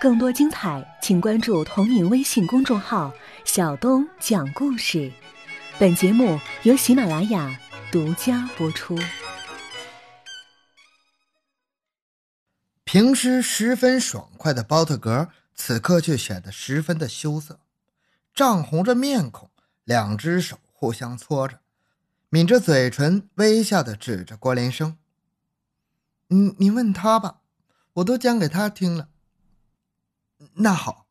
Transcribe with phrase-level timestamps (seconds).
[0.00, 3.12] 更多精彩，请关注同名微信公众号
[3.46, 5.12] “小东讲故事”。
[5.78, 7.58] 本节目由喜马拉雅
[7.90, 8.98] 独家播出。
[12.84, 17.60] 平时十分爽快的包特格，此刻却显得十分的羞涩，
[18.34, 19.50] 涨红着面孔，
[19.84, 21.60] 两只手互相搓着，
[22.28, 24.98] 抿着嘴唇，微笑的指着郭连生
[26.32, 27.36] ：“你你问他吧，
[27.94, 29.08] 我都讲给他听了。”
[30.54, 31.06] 那好，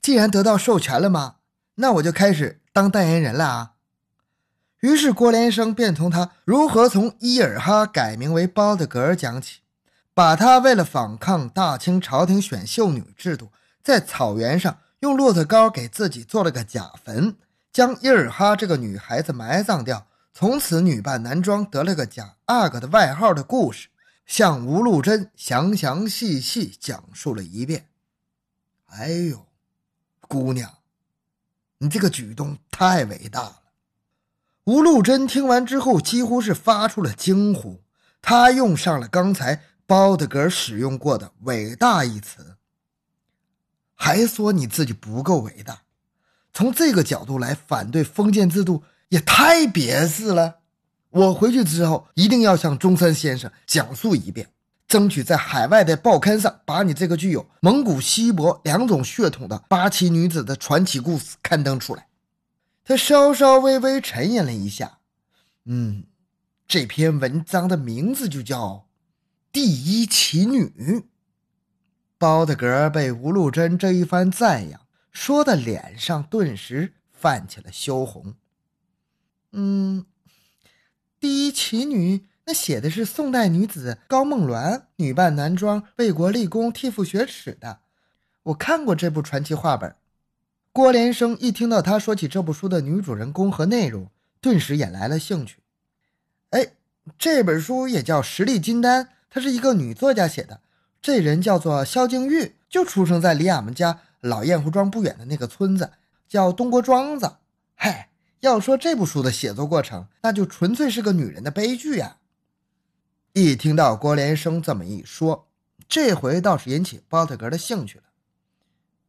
[0.00, 1.36] 既然得到授权了吗？
[1.76, 3.72] 那我就开始当代言人了啊！
[4.80, 9.60] 于是郭连生便从他如何从伊尔哈改名为包德格尔讲起，
[10.14, 13.50] 把他为了反抗大清朝廷选秀女制度，
[13.82, 17.36] 在草原上用骆驼膏给自己做了个假坟，
[17.72, 23.88] 将伊尔哈这个女孩子埋葬掉，从此女扮男装得了个假阿哥的外号的故事，
[24.28, 27.88] 向吴露贞详详细细讲述了一遍。
[28.84, 29.46] 哎呦，
[30.20, 30.70] 姑娘，
[31.78, 33.62] 你这个举动太伟大了！
[34.64, 37.82] 吴露贞听完之后，几乎是发出了惊呼。
[38.20, 42.58] 他用上了刚才包德格使用过的“伟大”一词，
[43.94, 45.84] 还说你自己不够伟大。
[46.52, 50.57] 从这个角度来反对封建制度，也太别致了。
[51.10, 54.50] 我回去之后，一定要向中山先生讲述一遍。
[54.86, 62.08] 争取在海外的报刊上把你这个具有蒙古、锡伯两种血统的八旗女子的传奇故事刊登出来。
[62.84, 65.00] 他稍稍微微沉吟了一下，
[65.66, 66.04] 嗯，
[66.66, 68.66] 这篇文章的名字就叫
[69.52, 70.64] 《第一奇女》。
[72.16, 74.80] 包德格被吴禄贞这一番赞扬
[75.12, 78.34] 说的脸上顿时泛起了羞红。
[79.52, 80.06] 嗯，
[81.20, 82.24] 第一奇女。
[82.44, 87.80] 那写的是宋代女子高梦鸾女扮男装为国立功替父雪耻的，
[88.44, 89.94] 我看过这部传奇画本。
[90.72, 94.08] 郭连生一听到他说起这部书的女主人公和内容，
[94.40, 95.58] 顿时也来了兴趣。
[96.48, 96.68] 哎，
[97.18, 100.62] 这本书也叫《实力金丹》，她是一个女作家写的，
[101.02, 105.90] 这人叫做萧静玉，就出生在离俺们家老燕湖庄不远的那个村子，
[106.26, 107.36] 叫东郭庄子。
[107.74, 108.08] 嗨，
[108.40, 112.18] 要说这部书的写作过程，那就纯粹是个女人的悲剧呀。
[113.32, 115.48] 一听到郭连生这么一说，
[115.88, 118.04] 这回倒是引起包特格的兴趣了。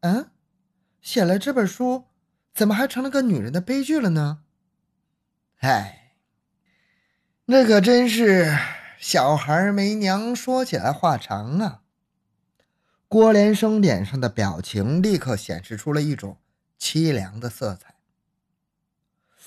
[0.00, 0.30] 嗯，
[1.00, 2.04] 写了这本书，
[2.54, 4.40] 怎么还成了个女人的悲剧了呢？
[5.60, 6.14] 哎，
[7.46, 8.56] 那可真是
[8.98, 11.82] 小孩没娘，说起来话长啊。
[13.08, 16.38] 郭连生脸上的表情立刻显示出了一种
[16.78, 17.94] 凄凉的色彩。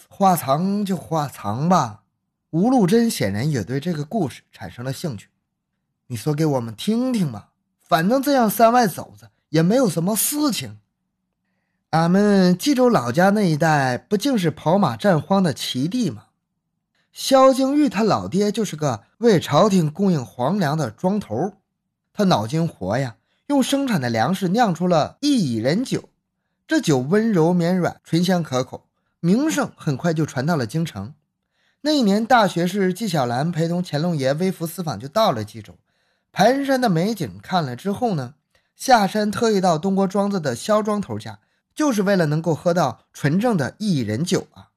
[0.08, 2.04] 话长就话长吧。
[2.52, 5.30] 吴禄贞显然也对这个故事产生了兴趣，
[6.08, 7.50] 你说给我们听听吧，
[7.80, 10.80] 反正这样山外走着也没有什么事情。
[11.90, 16.26] 俺们冀州老家那一带不竟是跑马占荒的奇地吗？
[17.12, 21.54] 萧敬玉他老爹就是个为朝廷供应皇粮的庄头，
[22.12, 26.10] 他脑筋活呀，用生产的粮食酿出了一人酒，
[26.68, 28.88] 这酒温柔绵软，醇香可口，
[29.26, 31.14] 名声很快就传到了京城。
[31.80, 35.78] 那一年，大学士纪晓岚陪同乾隆爷微服私访，就到了冀州。
[36.34, 38.34] 盘山的美景看了之后呢，
[38.76, 41.40] 下山特意到东郭庄子的萧庄头家，
[41.74, 44.72] 就是为了能够喝到纯正的薏仁酒啊。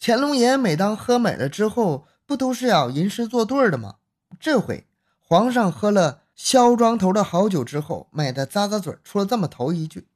[0.00, 3.96] 乾隆爷每当喝美了之后，不都是要吟诗作对的吗？
[4.38, 4.86] 这回
[5.18, 10.06] 皇上喝了萧庄头的好酒之后，美得咂咂嘴，出了这么头一句：“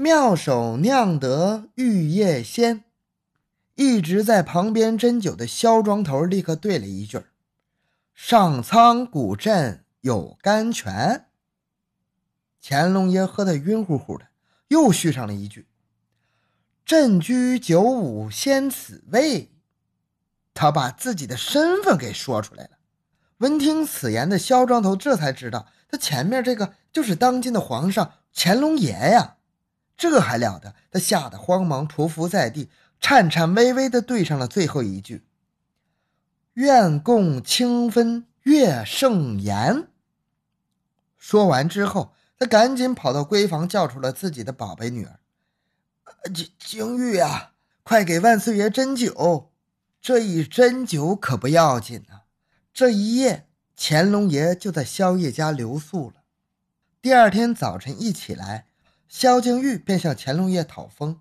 [0.00, 2.84] 妙手酿得玉液仙。”
[3.74, 7.20] 一直在旁边斟酒的萧庄头立刻对了一句
[8.14, 11.26] ：“上苍古镇有甘泉。”
[12.62, 14.28] 乾隆爷喝得晕乎乎的，
[14.68, 15.66] 又续上了一句
[16.86, 19.50] ：“朕居九五先此位。”
[20.54, 22.70] 他把自己的身份给说出来了。
[23.38, 29.36] 闻听此言的萧庄头这才知道，他前面这个就是当今的皇上乾隆爷呀！
[29.98, 30.74] 这还了得！
[30.90, 32.70] 他吓得慌忙匍匐在地。
[33.00, 35.26] 颤颤巍巍地对上了最后一句
[36.54, 39.88] ：“愿共清分月盛颜。”
[41.18, 45.18] 说完之后，他赶紧跑到闺房，叫出了自己的宝贝女儿
[46.32, 47.52] ：“景景玉啊，
[47.82, 49.50] 快给万岁爷斟酒！
[50.00, 52.22] 这一斟酒可不要紧啊！
[52.72, 56.22] 这一夜，乾隆爷就在萧夜家留宿了。
[57.02, 58.67] 第二天早晨一起来，
[59.08, 61.18] 萧景玉便向乾隆爷讨封。”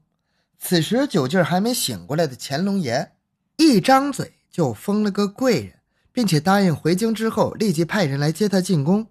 [0.59, 3.11] 此时酒劲儿还没醒过来的乾隆爷，
[3.57, 5.73] 一张嘴就封了个贵人，
[6.11, 9.07] 并且答应回京之后立即派人来接他进宫。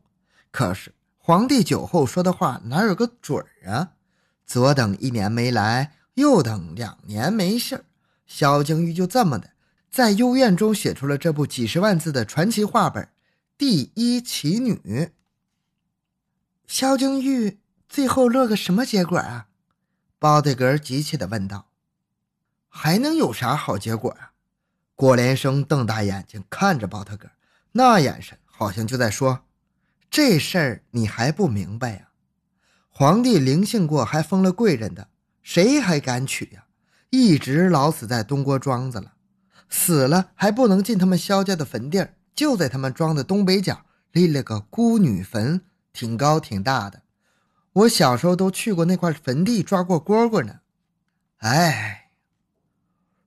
[0.51, 3.93] 可是皇帝酒后说的话哪有个准儿啊？
[4.45, 7.85] 左等一年没来，右等两年没信儿。
[8.27, 9.51] 萧景玉就这么的，
[9.89, 13.05] 在幽怨中写出了这部几十万字的传奇画本
[13.57, 14.75] 《第一奇女》。
[16.67, 17.59] 萧景玉
[17.89, 19.47] 最后落个什么结果啊？
[20.19, 21.67] 包德格急切地问道。
[22.69, 24.33] 还能有啥好结果啊？
[24.95, 27.29] 郭连生瞪大眼睛看着包特格，
[27.73, 29.45] 那眼神好像就在说
[30.11, 32.09] ：“这事儿你还不明白呀？
[32.89, 35.09] 皇帝临幸过还封了贵人的，
[35.43, 36.65] 谁还敢娶呀？
[37.11, 39.13] 一直老死在东郭庄子了，
[39.69, 45.63] 死了还不能进他们萧家的坟地儿，就在他们庄的东北角立了个孤女坟，
[45.93, 47.03] 挺高挺大的。
[47.77, 50.61] 我小时候都去过那块坟地抓过蝈蝈呢。
[51.39, 52.11] 哎。”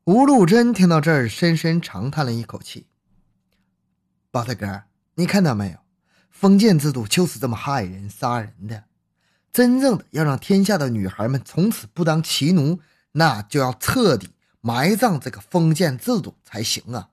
[0.05, 2.87] 吴禄贞听到这儿，深深长叹了一口气。
[4.31, 5.77] 包大哥，你看到没有？
[6.31, 8.85] 封建制度就是这么害人、杀人的。
[9.51, 12.79] 真正的要让天下的女孩们从此不当骑奴，
[13.11, 14.29] 那就要彻底
[14.61, 17.09] 埋葬这个封建制度才行啊！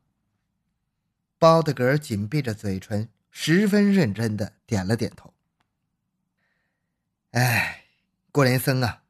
[1.38, 5.34] 包大哥紧闭着嘴唇，十分认真的点了点头。
[7.36, 7.84] 哎，
[8.32, 9.02] 郭连生啊，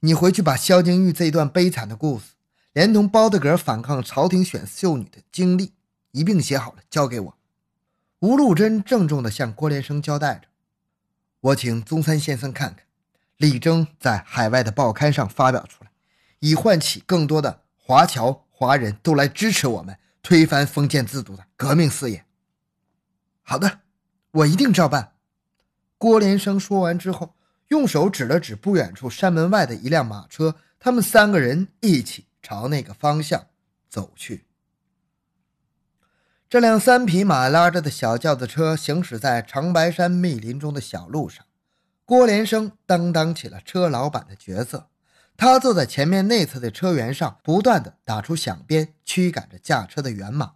[0.00, 2.32] 你回去把萧金玉这段悲惨的故事。
[2.72, 5.74] 连同包德格反抗朝廷选秀女的经历
[6.10, 7.38] 一并写好了，交给我。
[8.18, 10.48] 吴禄贞郑重地向郭连生交代着
[11.40, 12.86] ：“我请中山先生看看，
[13.36, 15.92] 力争在海外的报刊上发表出来，
[16.40, 22.24] 以唤起更多的华侨华人都来支持我们推翻封建制度的革命事业。”
[23.42, 23.78] 好的，
[24.32, 25.12] 我一定照办。
[25.98, 27.34] 郭连生说完之后，
[27.70, 32.26] 用手指了指不远处山门外的一辆马车，他们三个人一起。
[32.42, 33.48] 朝那个方向
[33.90, 34.46] 走去。
[36.48, 41.44] 这辆三匹马拉着的小轿子车行驶在长白山密林中的小路上，
[42.06, 44.88] 郭连生担当起了车老板的角色。
[45.36, 50.54] 他坐在前面内侧的车辕上，不断的打出响鞭，驱赶着驾车的辕马。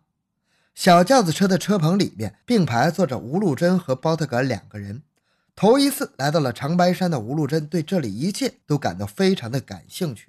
[0.75, 5.03] 小轿子车的车棚里面并排坐着吴禄贞和包特格两个人。
[5.57, 10.29] 头一次来到了长白山的吴禄贞，对这里一切都感到非常的感兴趣。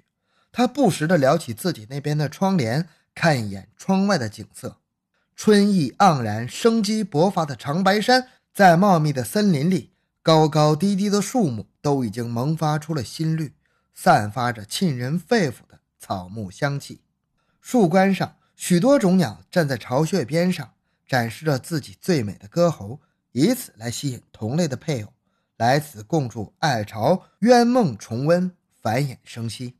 [0.52, 4.78] 他不时地撩起自己那边的窗帘，看一眼窗外的景色。
[5.34, 9.90] 春意盎然、生机勃发的长白山，在茂密的森林里，
[10.22, 13.52] 高高低低的树木都已经萌发出了新绿，
[13.92, 17.02] 散发着沁人肺腑的草木香气。
[17.60, 20.72] 树冠上，许多种鸟站在巢穴边上，
[21.06, 23.00] 展示着自己最美的歌喉，
[23.32, 25.12] 以此来吸引同类的配偶
[25.56, 29.76] 来此共筑爱巢，圆梦重温，繁衍生息。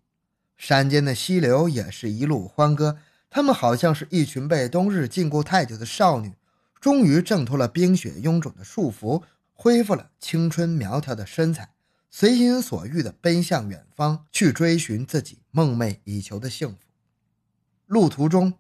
[0.57, 6.33] 山间的溪流也是一路欢歌，他们好像是一群被冬日禁锢太久的少女，
[6.81, 11.75] 终于挣脱了冰雪臃肿的束缚，恢复了青春苗条的身材，
[12.11, 16.79] 随心所欲地奔向远方，去追寻自己梦寐以求的幸福。
[17.85, 18.55] 路途中，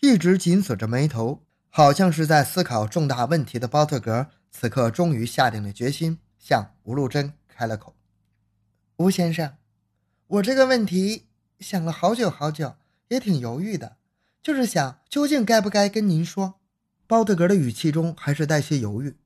[0.00, 7.94] 一直紧锁着眉头，好像是在思考重大问题的包特格，此刻终于下定了决心，向吴禄贞开了口
[8.96, 9.56] ：“吴先生，
[10.26, 11.24] 我这个问题。”
[11.60, 12.76] 想了好久好久，
[13.08, 13.96] 也挺犹豫的，
[14.40, 16.60] 就是想究竟该不该跟您说。
[17.08, 19.16] 包德格的语气中还是带些犹豫，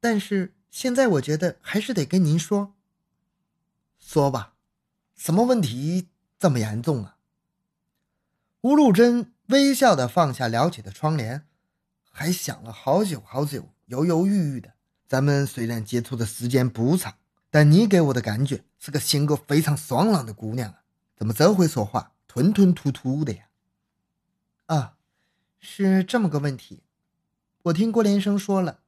[0.00, 2.74] 但是现在我觉得还是得跟您说。
[4.00, 4.54] 说吧，
[5.14, 6.08] 什么问题
[6.40, 7.18] 这么严重啊？
[8.62, 11.46] 吴禄贞微笑的放下撩起的窗帘，
[12.10, 14.74] 还想了好久好久，犹犹豫豫的。
[15.08, 17.14] 咱们虽然接触的时间不长，
[17.50, 20.82] 但你给我的感觉是个性格非常爽朗的姑娘啊。
[21.16, 23.44] 怎么这回说话吞吞吐吐的呀？
[24.66, 24.96] 啊，
[25.58, 26.82] 是这么个问题。
[27.62, 28.80] 我听郭连生说了，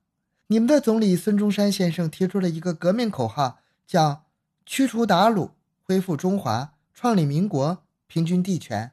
[0.48, 4.26] 你们的总理孙中山先生提出了一个革命口号，叫
[4.66, 8.92] “驱除鞑虏，恢复中华，创立民国，平均地权”。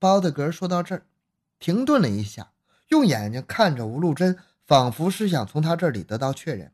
[0.00, 1.06] 包德格说到这儿，
[1.60, 2.50] 停顿了一下，
[2.88, 6.72] 用眼睛看着吴禄贞，仿佛是想从他这里得到确认。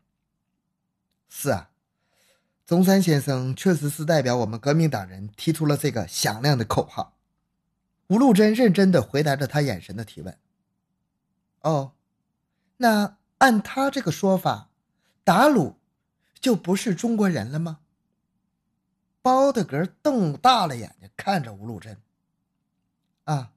[1.28, 1.70] 是啊。
[2.66, 7.16] 中山先生确实是代表我们革命党人提出了这个响亮的口号。
[8.08, 10.38] 吴禄贞认真地回答着他眼神的提问。
[11.60, 11.92] 哦，
[12.76, 14.68] 那按他这个说法，
[15.24, 15.76] 达鲁
[16.38, 17.80] 就不是中国人了吗？
[19.22, 21.98] 包德格瞪大了眼睛看着吴禄贞。
[23.24, 23.52] 啊，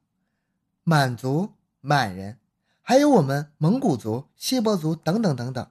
[0.84, 2.40] 满族、满人，
[2.92, 5.66] 还有我们蒙古族、锡伯族等等等等，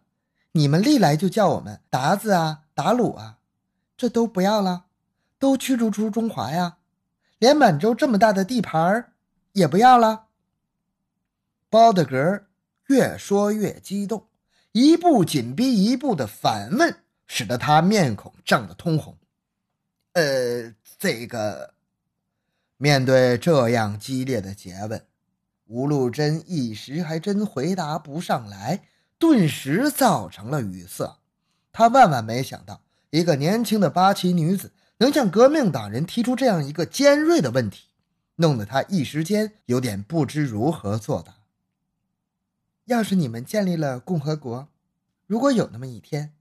[0.52, 2.62] 你们历来就叫我们达子啊。
[2.72, 3.40] 打鲁啊，
[3.94, 4.86] 这都不要了，
[5.38, 6.78] 都驱逐出中华呀，
[7.38, 9.12] 连满洲这么大的地盘儿
[9.52, 10.28] 也不要了。
[11.68, 12.46] 包德格
[12.86, 14.26] 越说越激动，
[14.72, 19.18] 一步紧逼一步的反问，使得他面孔涨得通红。
[20.14, 21.74] 呃，这个，
[22.78, 25.04] 面对这样激烈的诘问，
[25.70, 28.82] 吴露珍一时还真回答不上来，
[29.20, 31.18] 顿时造成了语塞。
[31.70, 37.84] 他万万没想到，一个年轻的八旗女子能向革命党人提出这样一个尖锐的问题，
[38.34, 41.36] 弄得他一时间有点不知如何作答。
[42.86, 44.66] 要是你们建立了共和国，
[45.28, 46.32] 如果有那么一天，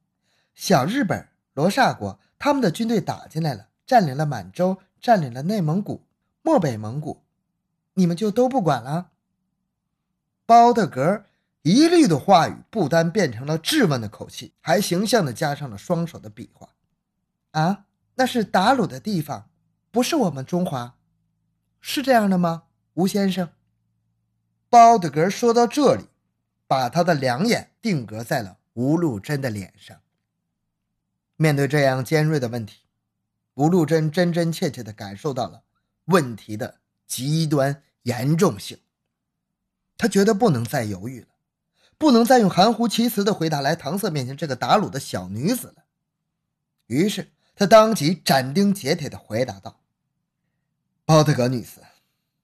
[0.55, 6.01] 小日本罗刹国他们的军队打进来了，占领了满洲，占领了内蒙古、
[6.41, 7.21] 漠北蒙古，
[7.93, 9.11] 你们就都不管了？
[10.49, 11.25] 包德格
[11.61, 16.69] 一律的话语不单变成了质问的口气，还形象的加上了双手的比划。
[17.51, 19.51] 啊，那是打鲁的地方，
[19.91, 20.95] 不是我们中华，
[21.79, 22.63] 是这样的吗，
[22.95, 23.49] 吴先生？
[24.71, 26.05] 包德格说到这里。
[26.65, 29.99] 把他的两眼定格在了吴露珍的脸上。
[31.35, 32.81] 面对这样尖锐的问题，
[33.55, 35.63] 吴露珍真真切切地感受到了
[36.05, 38.79] 问题的极端严重性。
[39.99, 41.27] 他觉得不能再犹豫了，
[41.97, 45.83] 不能再用含糊其辞的回答来搪塞面前这个打卤的小女子了。
[46.87, 49.81] 于是他当即斩钉截铁地回答道
[51.03, 51.81] ：“包德格女士，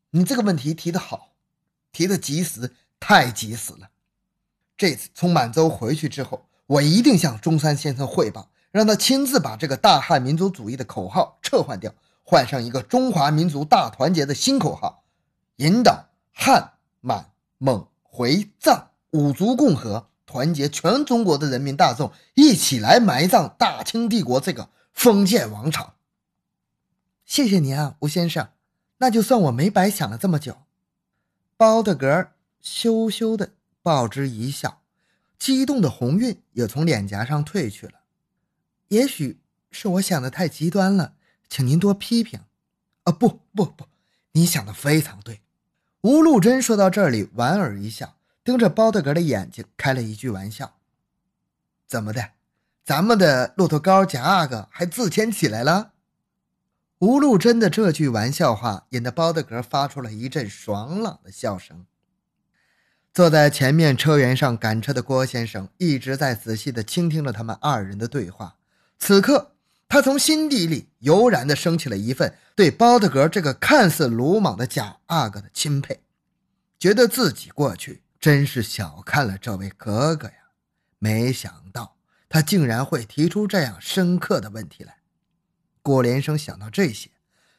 [0.10, 1.32] 你这个问题提得好，
[1.94, 3.90] 提得及时，太及时了。”
[4.76, 15.06] 这次从满洲回去之后，我一定向中山先生汇报，让他亲自把这个大汉民族主义的口号撤换掉，换上一个中华民族大团结的新口号，
[15.56, 17.32] 引导汉、满、
[17.66, 25.96] 蒙、回、藏五族共和，团结全中国的人民大众，一起来埋葬大清帝国这个封建王朝。
[27.26, 28.50] 谢谢您啊，吴先生，
[29.00, 30.58] 那就算我没白想了这么久。
[31.58, 32.30] 包德格
[32.62, 33.54] 羞羞的。
[33.82, 34.82] 报之一笑，
[35.38, 37.94] 激动的红晕也从脸颊上褪去了。
[38.88, 41.14] 也许是我想的太极端了，
[41.48, 42.40] 请您多批评。
[43.04, 43.86] 啊，不不不，
[44.32, 45.42] 你想的非常对。
[46.06, 50.76] 吴露珍说到这里，莞尔一笑，盯着包德格的眼睛，开了一句玩笑
[51.90, 52.34] ：“怎么的，
[52.84, 55.94] 咱们的骆驼膏贾阿哥还自谦起来了？”
[57.02, 61.88] 吴露珍的这句玩笑话，引得包德格发出了一阵爽朗的笑声。
[63.12, 68.58] 坐在前面车辕上赶车的郭先生一直在仔细地倾听着他们二人的对话。
[69.00, 69.55] 此刻，
[69.88, 76.02] 他从心底里油然地升起了一份对包德格这个看似鲁莽的假阿哥的钦佩，
[76.78, 80.34] 觉得自己过去真是小看了这位哥哥呀！
[80.98, 84.98] 没想到他竟然会提出这样深刻的问题来。
[85.82, 87.12] 郭连生想到这些，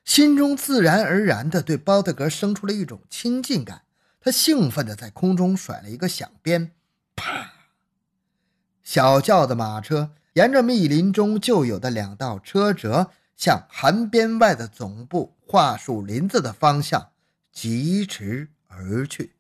[0.05, 3.83] 心中自然而然地对包德格生出了一种亲近感。
[4.21, 6.73] 他兴奋地在空中甩了一个响鞭，
[7.15, 7.53] 啪！
[8.83, 17.09] 小轿的马车沿着密林中旧有的两道车辙，向寒边外的总部桦树林子的方向
[17.51, 19.36] 疾驰而去。